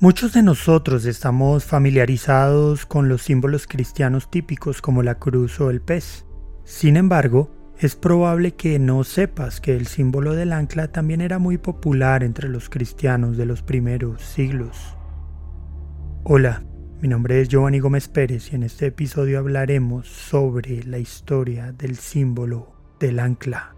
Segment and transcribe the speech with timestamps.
[0.00, 5.80] Muchos de nosotros estamos familiarizados con los símbolos cristianos típicos como la cruz o el
[5.80, 6.24] pez.
[6.62, 11.58] Sin embargo, es probable que no sepas que el símbolo del ancla también era muy
[11.58, 14.96] popular entre los cristianos de los primeros siglos.
[16.22, 16.62] Hola,
[17.00, 21.96] mi nombre es Giovanni Gómez Pérez y en este episodio hablaremos sobre la historia del
[21.96, 23.77] símbolo del ancla.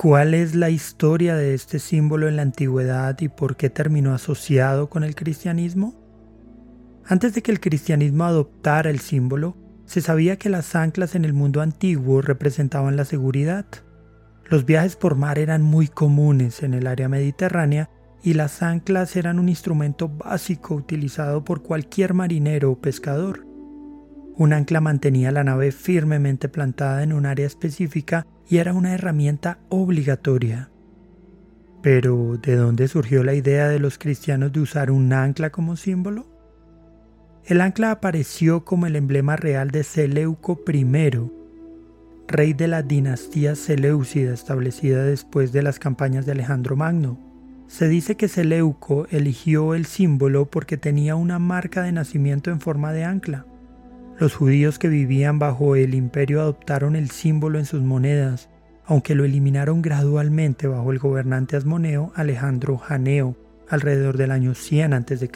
[0.00, 4.88] ¿Cuál es la historia de este símbolo en la antigüedad y por qué terminó asociado
[4.88, 5.94] con el cristianismo?
[7.04, 11.34] Antes de que el cristianismo adoptara el símbolo, se sabía que las anclas en el
[11.34, 13.66] mundo antiguo representaban la seguridad.
[14.46, 17.90] Los viajes por mar eran muy comunes en el área mediterránea
[18.22, 23.46] y las anclas eran un instrumento básico utilizado por cualquier marinero o pescador.
[24.34, 29.58] Un ancla mantenía la nave firmemente plantada en un área específica y era una herramienta
[29.68, 30.70] obligatoria.
[31.82, 36.26] Pero, ¿de dónde surgió la idea de los cristianos de usar un ancla como símbolo?
[37.46, 41.30] El ancla apareció como el emblema real de Seleuco I,
[42.26, 47.18] rey de la dinastía Seleucida establecida después de las campañas de Alejandro Magno.
[47.68, 52.92] Se dice que Seleuco eligió el símbolo porque tenía una marca de nacimiento en forma
[52.92, 53.46] de ancla.
[54.20, 58.50] Los judíos que vivían bajo el imperio adoptaron el símbolo en sus monedas,
[58.84, 63.34] aunque lo eliminaron gradualmente bajo el gobernante asmoneo Alejandro Janeo
[63.70, 65.30] alrededor del año 100 a.C.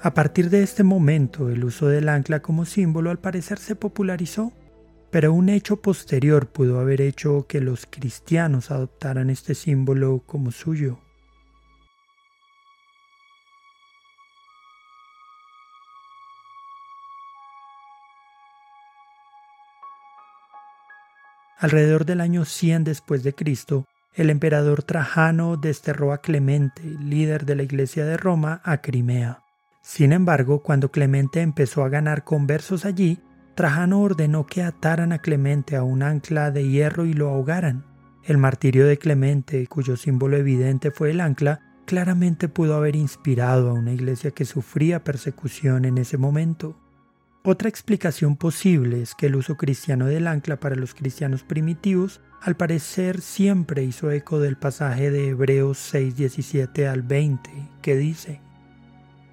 [0.00, 4.52] A partir de este momento, el uso del ancla como símbolo al parecer se popularizó,
[5.10, 11.00] pero un hecho posterior pudo haber hecho que los cristianos adoptaran este símbolo como suyo.
[21.58, 27.56] Alrededor del año 100 después de Cristo, el emperador Trajano desterró a Clemente, líder de
[27.56, 29.42] la Iglesia de Roma, a Crimea.
[29.80, 33.20] Sin embargo, cuando Clemente empezó a ganar conversos allí,
[33.54, 37.86] Trajano ordenó que ataran a Clemente a un ancla de hierro y lo ahogaran.
[38.22, 43.72] El martirio de Clemente, cuyo símbolo evidente fue el ancla, claramente pudo haber inspirado a
[43.72, 46.76] una iglesia que sufría persecución en ese momento.
[47.48, 52.56] Otra explicación posible es que el uso cristiano del ancla para los cristianos primitivos al
[52.56, 57.48] parecer siempre hizo eco del pasaje de Hebreos 6:17 al 20,
[57.82, 58.40] que dice,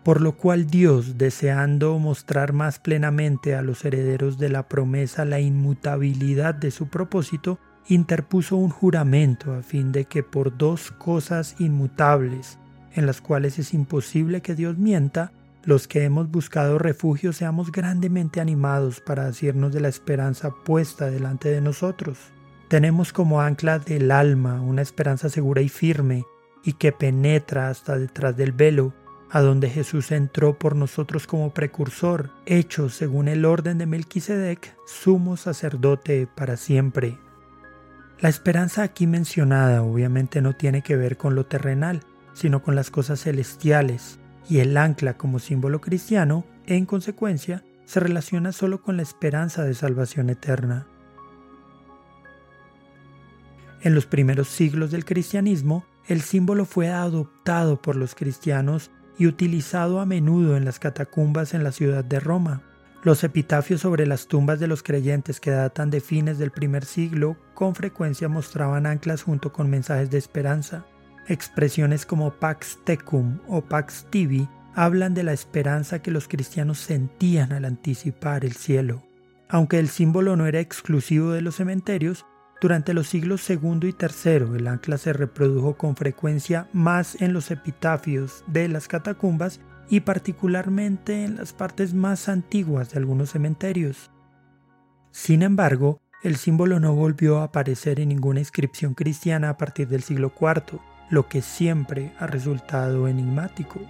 [0.04, 5.40] por lo cual Dios, deseando mostrar más plenamente a los herederos de la promesa la
[5.40, 7.58] inmutabilidad de su propósito,
[7.88, 12.60] interpuso un juramento a fin de que por dos cosas inmutables,
[12.94, 15.32] en las cuales es imposible que Dios mienta,
[15.66, 21.50] los que hemos buscado refugio seamos grandemente animados para asirnos de la esperanza puesta delante
[21.50, 22.18] de nosotros.
[22.68, 26.26] Tenemos como ancla del alma una esperanza segura y firme
[26.64, 28.94] y que penetra hasta detrás del velo,
[29.30, 35.38] a donde Jesús entró por nosotros como precursor, hecho según el orden de Melquisedec, sumo
[35.38, 37.18] sacerdote para siempre.
[38.20, 42.02] La esperanza aquí mencionada obviamente no tiene que ver con lo terrenal,
[42.34, 44.20] sino con las cosas celestiales,
[44.50, 49.74] y el ancla como símbolo cristiano, en consecuencia, se relaciona solo con la esperanza de
[49.74, 50.88] salvación eterna.
[53.82, 60.00] En los primeros siglos del cristianismo, el símbolo fue adoptado por los cristianos y utilizado
[60.00, 62.62] a menudo en las catacumbas en la ciudad de Roma.
[63.04, 67.36] Los epitafios sobre las tumbas de los creyentes que datan de fines del primer siglo
[67.54, 70.86] con frecuencia mostraban anclas junto con mensajes de esperanza.
[71.28, 77.54] Expresiones como Pax Tecum o Pax Tibi hablan de la esperanza que los cristianos sentían
[77.54, 79.04] al anticipar el cielo.
[79.48, 82.26] Aunque el símbolo no era exclusivo de los cementerios,
[82.60, 87.52] durante los siglos II y III el ancla se reprodujo con frecuencia más en los
[87.52, 94.12] epitafios de las catacumbas y particularmente en las partes más antiguas de algunos cementerios.
[95.12, 100.04] Sin embargo, el símbolo no volvió a aparecer en ninguna inscripción cristiana a partir del
[100.04, 103.82] siglo IV lo que siempre ha resultado enigmático.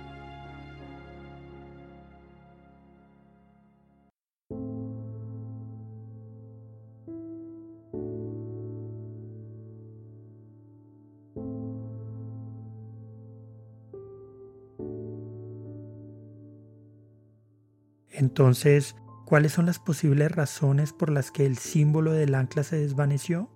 [18.09, 18.95] Entonces,
[19.25, 23.52] ¿cuáles son las posibles razones por las que el símbolo del ancla se desvaneció?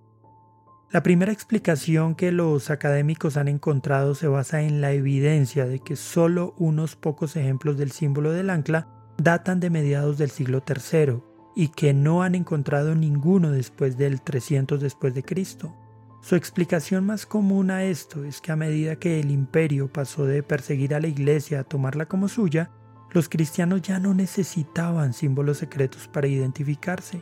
[0.90, 5.96] La primera explicación que los académicos han encontrado se basa en la evidencia de que
[5.96, 8.88] solo unos pocos ejemplos del símbolo del ancla
[9.18, 11.18] datan de mediados del siglo III
[11.54, 15.76] y que no han encontrado ninguno después del 300 después de Cristo.
[16.22, 20.42] Su explicación más común a esto es que a medida que el imperio pasó de
[20.42, 22.70] perseguir a la iglesia a tomarla como suya,
[23.10, 27.20] los cristianos ya no necesitaban símbolos secretos para identificarse.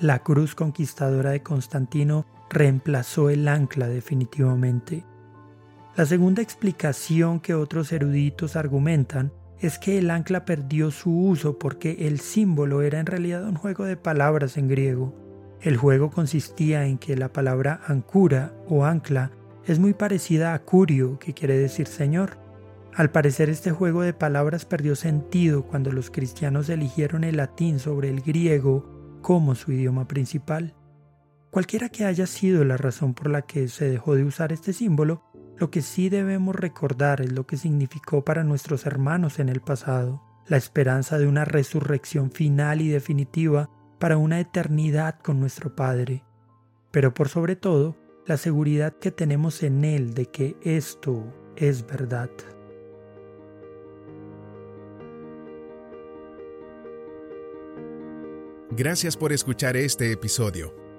[0.00, 5.04] La cruz conquistadora de Constantino reemplazó el ancla definitivamente.
[5.96, 12.06] La segunda explicación que otros eruditos argumentan es que el ancla perdió su uso porque
[12.06, 15.14] el símbolo era en realidad un juego de palabras en griego.
[15.60, 19.32] El juego consistía en que la palabra ancura o ancla
[19.66, 22.38] es muy parecida a curio, que quiere decir señor.
[22.94, 28.08] Al parecer este juego de palabras perdió sentido cuando los cristianos eligieron el latín sobre
[28.08, 30.74] el griego como su idioma principal.
[31.50, 35.22] Cualquiera que haya sido la razón por la que se dejó de usar este símbolo,
[35.56, 40.22] lo que sí debemos recordar es lo que significó para nuestros hermanos en el pasado,
[40.46, 46.22] la esperanza de una resurrección final y definitiva para una eternidad con nuestro Padre,
[46.90, 47.96] pero por sobre todo,
[48.26, 51.24] la seguridad que tenemos en Él de que esto
[51.56, 52.30] es verdad.
[58.70, 60.87] Gracias por escuchar este episodio.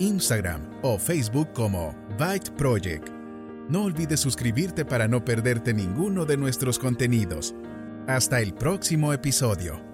[0.00, 3.08] Instagram o Facebook como Byte Project.
[3.68, 7.54] No olvides suscribirte para no perderte ninguno de nuestros contenidos.
[8.08, 9.89] Hasta el próximo episodio.